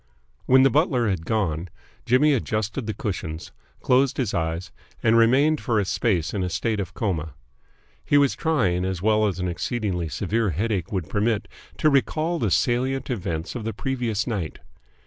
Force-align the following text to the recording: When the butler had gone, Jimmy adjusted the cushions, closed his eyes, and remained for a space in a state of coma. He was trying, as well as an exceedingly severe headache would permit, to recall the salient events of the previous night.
When 0.47 0.63
the 0.63 0.71
butler 0.71 1.07
had 1.07 1.27
gone, 1.27 1.69
Jimmy 2.07 2.33
adjusted 2.33 2.87
the 2.87 2.93
cushions, 2.95 3.51
closed 3.81 4.17
his 4.17 4.33
eyes, 4.33 4.71
and 5.03 5.15
remained 5.15 5.61
for 5.61 5.79
a 5.79 5.85
space 5.85 6.33
in 6.33 6.41
a 6.41 6.49
state 6.49 6.79
of 6.79 6.95
coma. 6.95 7.35
He 8.03 8.17
was 8.17 8.33
trying, 8.33 8.83
as 8.83 9.03
well 9.03 9.27
as 9.27 9.37
an 9.37 9.47
exceedingly 9.47 10.09
severe 10.09 10.49
headache 10.49 10.91
would 10.91 11.07
permit, 11.07 11.47
to 11.77 11.91
recall 11.91 12.39
the 12.39 12.49
salient 12.49 13.11
events 13.11 13.53
of 13.53 13.63
the 13.63 13.73
previous 13.73 14.25
night. 14.25 14.57